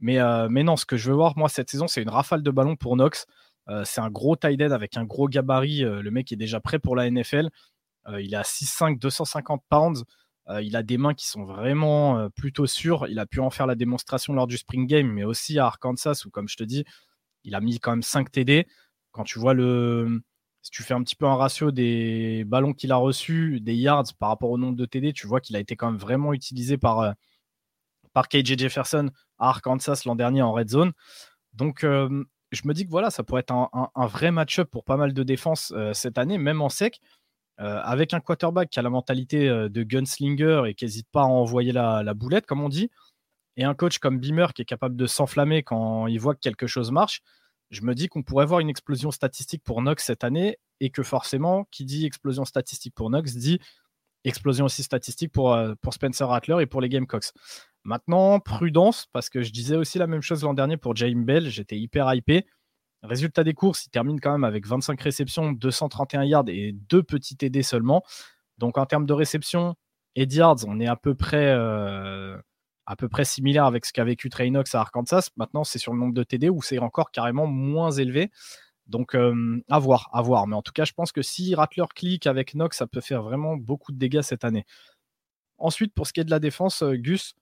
[0.00, 2.42] Mais, euh, mais non, ce que je veux voir, moi, cette saison, c'est une rafale
[2.42, 3.26] de ballon pour Knox.
[3.68, 5.80] Euh, c'est un gros tight end avec un gros gabarit.
[5.80, 7.50] le mec est déjà prêt pour la NFL.
[8.18, 10.04] il a 6'5, 250 pounds.
[10.62, 13.06] il a des mains qui sont vraiment plutôt sûres.
[13.08, 16.22] Il a pu en faire la démonstration lors du Spring Game, mais aussi à Arkansas,
[16.26, 16.84] où, comme je te dis,
[17.44, 18.66] il a mis quand même 5 TD.
[19.12, 20.22] Quand tu vois le,
[20.66, 24.12] si tu fais un petit peu un ratio des ballons qu'il a reçus, des yards
[24.18, 26.76] par rapport au nombre de TD, tu vois qu'il a été quand même vraiment utilisé
[26.76, 27.12] par, euh,
[28.12, 30.92] par KJ Jefferson à Arkansas l'an dernier en red zone.
[31.54, 34.96] Donc, euh, je me dis que voilà, ça pourrait être un, vrai match-up pour pas
[34.96, 36.98] mal de défenses euh, cette année, même en sec,
[37.58, 41.72] avec un quarterback qui a la mentalité de gunslinger et qui n'hésite pas à envoyer
[41.72, 42.90] la, la, boulette, comme on dit,
[43.56, 46.66] et un coach comme Beamer qui est capable de s'enflammer quand il voit que quelque
[46.66, 47.22] chose marche
[47.70, 51.02] je me dis qu'on pourrait voir une explosion statistique pour Knox cette année et que
[51.02, 53.58] forcément, qui dit explosion statistique pour Knox dit
[54.24, 57.32] explosion aussi statistique pour, pour Spencer Rattler et pour les Gamecocks.
[57.84, 61.48] Maintenant, prudence, parce que je disais aussi la même chose l'an dernier pour James Bell,
[61.48, 62.44] j'étais hyper hypé.
[63.02, 67.36] Résultat des courses, il termine quand même avec 25 réceptions, 231 yards et deux petits
[67.36, 68.02] TD seulement.
[68.58, 69.76] Donc en termes de réception
[70.16, 72.36] et de yards, on est à peu près, euh,
[72.86, 75.30] à peu près similaire avec ce qu'a vécu Trey Knox à Arkansas.
[75.36, 78.30] Maintenant, c'est sur le nombre de TD où c'est encore carrément moins élevé.
[78.86, 80.46] Donc euh, à voir, à voir.
[80.46, 83.22] Mais en tout cas, je pense que si Rattler clique avec Knox, ça peut faire
[83.22, 84.64] vraiment beaucoup de dégâts cette année.
[85.58, 87.34] Ensuite, pour ce qui est de la défense, euh, Gus,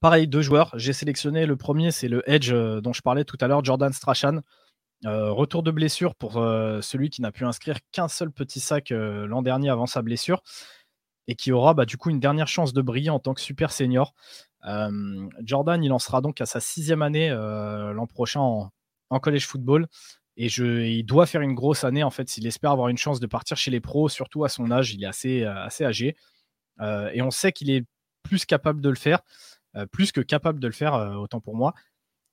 [0.00, 0.70] Pareil, deux joueurs.
[0.78, 3.92] J'ai sélectionné le premier, c'est le Edge euh, dont je parlais tout à l'heure, Jordan
[3.92, 4.40] Strachan.
[5.02, 9.70] Retour de blessure pour celui qui n'a pu inscrire qu'un seul petit sac l'an dernier
[9.70, 10.42] avant sa blessure
[11.30, 13.72] et qui aura bah, du coup une dernière chance de briller en tant que super
[13.72, 14.14] senior.
[15.42, 19.86] Jordan, il lancera donc à sa sixième année l'an prochain en, college football
[20.36, 23.26] et il doit faire une grosse année en fait s'il espère avoir une chance de
[23.26, 26.16] partir chez les pros, surtout à son âge, il est assez, assez âgé
[26.80, 27.86] et on sait qu'il est
[28.22, 29.20] plus capable de le faire.
[29.76, 31.74] Euh, plus que capable de le faire, euh, autant pour moi.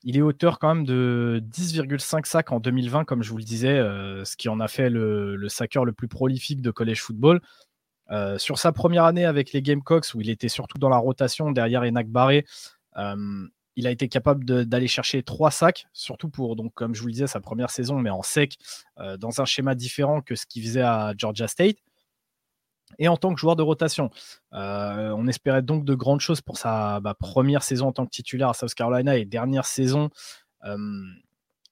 [0.04, 3.78] Il est auteur quand même de 10,5 sacs en 2020, comme je vous le disais,
[3.78, 7.42] euh, ce qui en a fait le, le saqueur le plus prolifique de college football.
[8.38, 11.84] Sur sa première année avec les Gamecocks, où il était surtout dans la rotation derrière
[11.84, 12.46] Enak Barré,
[13.76, 17.28] il a été capable d'aller chercher trois sacs, surtout pour, comme je vous le disais,
[17.28, 18.58] sa première saison, mais en sec,
[19.20, 21.78] dans un schéma différent que ce qu'il faisait à Georgia State
[23.00, 24.10] et en tant que joueur de rotation.
[24.54, 28.12] Euh, on espérait donc de grandes choses pour sa bah, première saison en tant que
[28.12, 30.10] titulaire à South Carolina et dernière saison
[30.65, 30.78] euh,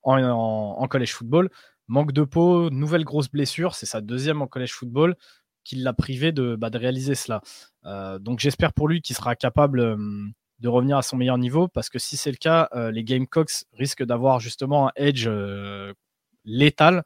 [0.03, 1.49] en, college football.
[1.87, 5.15] Manque de peau, nouvelle grosse blessure, c'est sa deuxième en college football
[5.65, 7.41] qui l'a privé de, bah, réaliser cela.
[7.83, 9.97] Euh, donc j'espère pour lui qu'il sera capable
[10.59, 14.03] de revenir à son meilleur niveau parce que si c'est le cas, les Gamecocks risquent
[14.03, 15.27] d'avoir justement un edge
[16.45, 17.03] létal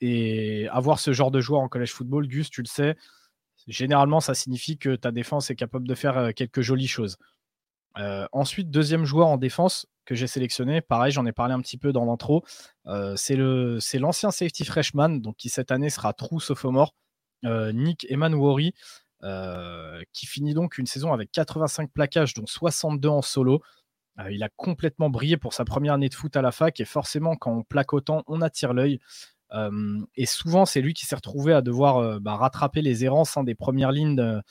[0.00, 2.96] et avoir ce genre de joueur en college football, Gus, tu le sais,
[3.66, 7.16] généralement, ça signifie que ta défense est capable de faire euh, quelques jolies choses.
[7.98, 11.78] Euh, ensuite, deuxième joueur en défense que j'ai sélectionné, pareil, j'en ai parlé un petit
[11.78, 12.44] peu dans l'intro,
[12.86, 16.94] euh, c'est l'ancien safety freshman, donc qui cette année sera true sophomore,
[17.44, 18.74] Nick Emanwori,
[20.12, 23.62] qui finit donc une saison avec 85 plaquages, dont 62 en solo.
[24.30, 27.36] il a complètement brillé pour sa première année de foot à la fac et forcément
[27.36, 29.00] quand on plaque autant, on attire l'œil
[30.14, 33.54] et souvent, c'est lui qui s'est retrouvé à devoir bah, rattraper les errances hein, des
[33.54, 34.42] premières lignes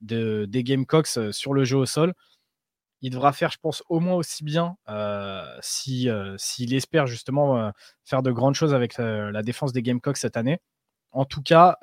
[0.00, 2.14] de, des Gamecocks sur le jeu au sol.
[3.02, 4.76] Il devra faire, je pense, au moins aussi bien
[5.60, 7.70] s'il espère justement
[8.04, 10.60] faire de grandes choses avec la défense des Gamecocks cette année.
[11.16, 11.78] En tout cas,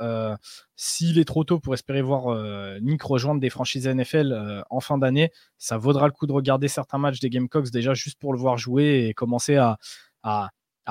[0.76, 5.32] s'il est trop tôt pour espérer voir Nick rejoindre des franchises NFL en fin d'année,
[5.58, 8.60] ça vaudra le coup de regarder certains matchs des Gamecocks déjà juste pour le voir
[8.60, 9.80] jouer et commencer à,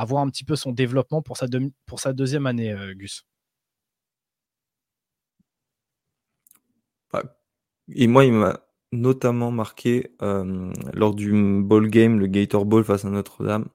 [0.05, 3.25] voir un petit peu son développement pour sa, deuxième année, euh, Gus.
[7.13, 7.23] Bah,
[7.95, 8.59] et moi, il m'a
[8.91, 13.69] notamment marqué euh, lors du ball game, le Gator Ball face à Notre-Dame.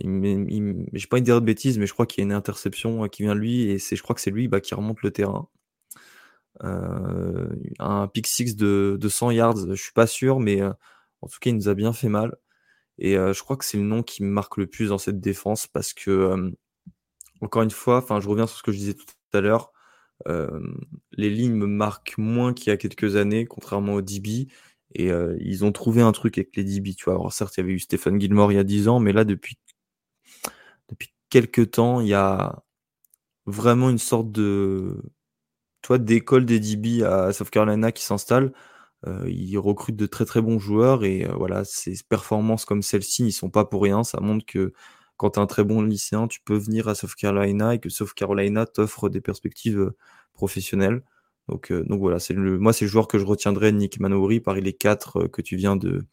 [0.00, 2.32] Je n'ai pas envie de dire de bêtises, mais je crois qu'il y a une
[2.32, 4.74] interception euh, qui vient de lui et c'est, je crois que c'est lui bah, qui
[4.74, 5.48] remonte le terrain.
[6.60, 11.50] un pick six de, de, 100 yards, je suis pas sûr, mais en tout cas,
[11.50, 12.36] il nous a bien fait mal.
[12.98, 15.66] Et je crois que c'est le nom qui me marque le plus dans cette défense
[15.66, 16.52] parce que,
[17.40, 19.72] encore une fois, enfin, je reviens sur ce que je disais tout à l'heure,
[20.26, 24.48] les lignes me marquent moins qu'il y a quelques années, contrairement aux DB.
[24.94, 27.14] Et ils ont trouvé un truc avec les DB, tu vois.
[27.14, 29.24] Alors certes, il y avait eu Stephen Gilmore il y a 10 ans, mais là,
[29.24, 29.56] depuis
[31.34, 32.62] quelques temps, il y a
[33.46, 35.02] vraiment une sorte de,
[35.82, 38.52] toi, d'école des DB à South Carolina qui s'installe.
[39.08, 43.26] Euh, il recrute de très très bons joueurs et euh, voilà, ces performances comme celle-ci,
[43.26, 44.04] ils sont pas pour rien.
[44.04, 44.72] Ça montre que
[45.16, 47.88] quand tu es un très bon lycéen, tu peux venir à South Carolina et que
[47.90, 49.96] South Carolina t'offre des perspectives euh,
[50.34, 51.02] professionnelles.
[51.48, 54.62] Donc, donc voilà, c'est le, moi c'est le joueur que je retiendrai, Nick Manouri, parmi
[54.62, 56.06] les quatre que tu viens de,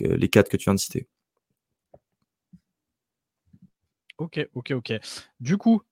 [0.00, 1.08] les quatre que tu viens de citer.
[4.18, 4.92] Ok, ok, ok.
[5.40, 5.82] Du coup,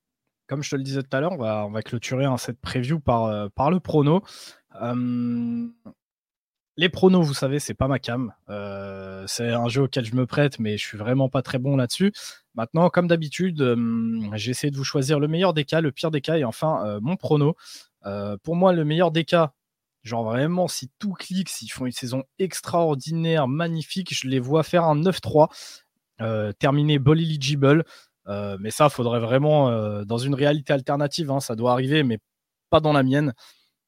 [0.47, 3.49] comme je te le disais tout à l'heure, on va, clôturer hein, cette preview par,
[3.51, 4.23] par le prono.
[6.77, 8.33] Les pronos, vous savez, c'est pas ma cam.
[8.49, 11.75] Euh, c'est un jeu auquel je me prête, mais je suis vraiment pas très bon
[11.75, 12.13] là-dessus.
[12.55, 16.11] Maintenant, comme d'habitude, euh, j'ai essayé de vous choisir le meilleur des cas, le pire
[16.11, 17.55] des cas, et enfin euh, mon prono.
[18.43, 19.53] pour moi, le meilleur des cas,
[20.03, 24.85] genre vraiment, si tout clique, s'ils font une saison extraordinaire, magnifique, je les vois faire
[24.85, 25.49] un 9-3,
[26.57, 27.83] terminer ball eligible.
[28.27, 32.19] Mais ça, faudrait vraiment, dans une réalité alternative, hein, ça doit arriver, mais
[32.69, 33.33] pas dans la mienne.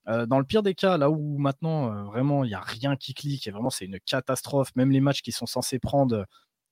[0.10, 2.98] Euh, dans le pire des cas, là où maintenant euh, vraiment il n'y a rien
[2.98, 6.26] qui clique et vraiment c'est une catastrophe, même les matchs qui sont censés prendre,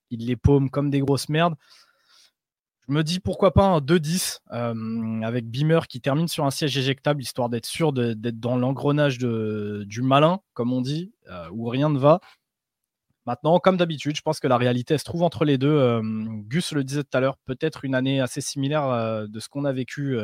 [0.10, 1.56] ils les paument comme des grosses merdes.
[2.90, 6.78] Je me dis pourquoi pas un 2-10 euh, avec Beamer qui termine sur un siège
[6.78, 11.90] éjectable, histoire d'être sûr d'être dans l'engrenage du malin, comme on dit, euh, où rien
[11.90, 12.20] ne va.
[13.26, 15.72] Maintenant, comme d'habitude, je pense que la réalité se trouve entre les deux.
[15.72, 16.02] Euh,
[16.48, 19.72] Gus le disait tout à l'heure, peut-être une année assez similaire de ce qu'on a
[19.72, 20.18] vécu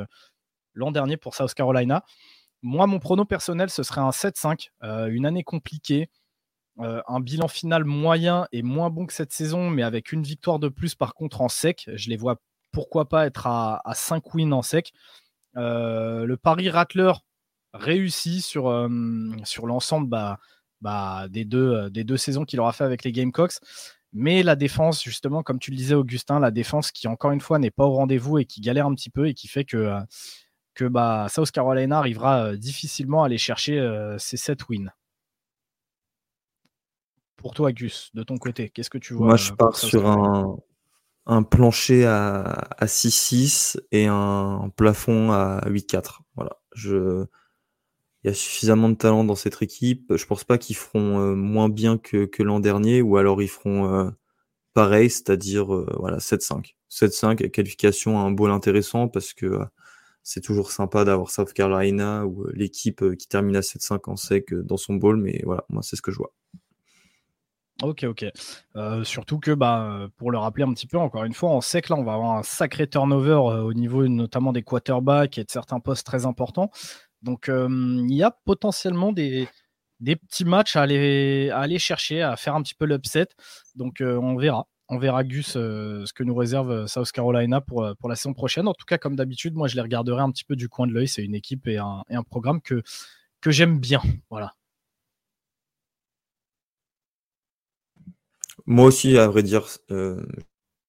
[0.74, 2.04] l'an dernier pour South Carolina.
[2.64, 4.70] Moi, mon prono personnel, ce serait un 7-5,
[5.10, 6.10] une année compliquée.
[6.80, 10.70] un bilan final moyen et moins bon que cette saison, mais avec une victoire de
[10.70, 11.90] plus par contre en sec.
[11.94, 14.94] Je les vois pourquoi pas être à, 5 wins en sec.
[15.56, 17.12] Euh, le Paris Rattler
[17.74, 18.88] réussit sur, euh,
[19.44, 20.38] sur l'ensemble bah,
[20.82, 23.60] bah, des, deux, euh, des deux saisons qu'il aura fait avec les Gamecocks.
[24.14, 27.60] Mais la défense, justement, comme tu le disais, Augustin, la défense qui, encore une fois,
[27.60, 29.92] n'est pas au rendez-vous et qui galère un petit peu et qui fait que,
[30.74, 33.80] que bah, South Carolina arrivera difficilement à aller chercher
[34.18, 34.92] ses 7 wins.
[37.36, 40.58] Pour toi, Gus, de ton côté, qu'est-ce que tu vois Moi, je pars sur un,
[41.28, 46.22] un plancher à, 6-6 et un plafond à 8-4.
[46.36, 46.58] Voilà.
[46.74, 47.26] Je...
[48.28, 50.14] Il y a suffisamment de talent dans cette équipe.
[50.14, 53.90] Je pense pas qu'ils feront euh, moins bien que, l'an dernier ou alors ils feront
[53.90, 54.10] euh,
[54.74, 56.76] pareil, c'est-à-dire euh, voilà 7-5.
[56.92, 59.58] 7-5 qualification à un bowl intéressant parce que
[60.24, 64.76] c'est toujours sympa d'avoir South Carolina ou l'équipe qui termine à 7-5 en sec dans
[64.76, 66.34] son bowl, mais voilà, moi c'est ce que je vois.
[67.84, 68.26] Ok, ok.
[69.04, 72.00] Surtout que, bah, pour le rappeler un petit peu, encore une fois, sait que là,
[72.00, 76.06] on va avoir un sacré turnover au niveau notamment des quarterbacks et de certains postes
[76.06, 76.72] très importants.
[77.28, 79.50] Donc, euh, il y a potentiellement des,
[80.00, 83.28] petits matchs à aller, chercher, à faire un petit peu l'upset.
[83.76, 84.68] Donc, on verra.
[84.90, 88.70] On verra Gus ce que nous réserve South Carolina pour, la saison prochaine.
[88.70, 90.94] En tout cas, comme d'habitude, moi, je les regarderai un petit peu du coin de
[90.94, 91.10] l'œil.
[91.10, 92.82] C'est une équipe et un, programme que,
[93.46, 94.02] j'aime bien.
[94.30, 94.54] Voilà.
[98.66, 100.26] Moi aussi, à vrai dire, euh,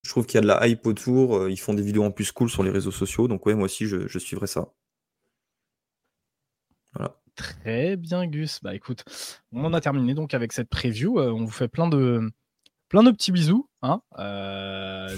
[0.05, 1.37] je trouve qu'il y a de la hype autour.
[1.37, 3.27] Euh, ils font des vidéos en plus cool sur les réseaux sociaux.
[3.29, 4.73] Donc ouais, moi aussi, je, suivrai ça.
[6.95, 7.15] Voilà.
[7.37, 8.61] Très bien, Gus.
[8.63, 9.05] Bah écoute,
[9.53, 11.21] on en a terminé donc avec cette preview.
[11.21, 12.29] Euh, on vous fait plein de,
[12.89, 13.69] plein de petits bisous.
[13.83, 14.01] Hein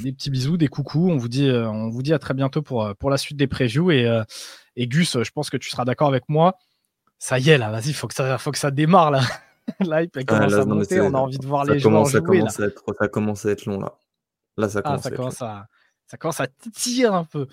[0.02, 1.10] des petits bisous, des coucous.
[1.10, 3.90] On vous dit, on vous dit à très bientôt pour, pour la suite des previews.
[3.90, 4.22] Et,
[4.76, 6.58] et Gus, je pense que tu seras d'accord avec moi.
[7.18, 9.20] Ça y est, là, vas-y, faut que ça, faut que ça démarre là.
[9.80, 12.12] L'hype ah, commence à monter, on a envie de voir les joueurs jouer.
[12.12, 13.92] Ça commence, À être, ça commence à être long là.
[14.56, 15.66] Là, ça ah, commence, à,
[16.10, 17.46] ça commence à titiller un peu.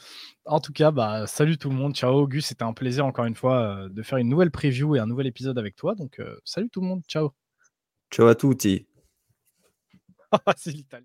[0.46, 1.94] En tout cas, bah, salut tout le monde.
[1.94, 2.48] Ciao, Auguste.
[2.48, 5.28] C'était un plaisir encore une fois euh, de faire une nouvelle preview et un nouvel
[5.28, 5.94] épisode avec toi.
[5.94, 7.04] Donc, euh, salut tout le monde.
[7.08, 7.34] Ciao.
[8.12, 8.88] Ciao à tutti.
[10.58, 10.88] C'est l'Italie.